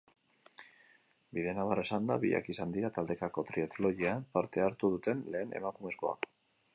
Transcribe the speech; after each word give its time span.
Bidenabar 1.37 1.81
esanda, 1.81 2.15
biak 2.23 2.49
izan 2.53 2.73
dira 2.77 2.91
taldekako 2.97 3.45
triatloiean 3.51 4.25
parte 4.39 4.65
hartu 4.69 4.93
duten 4.95 5.25
lehen 5.37 5.55
emakumezkoak. 5.61 6.31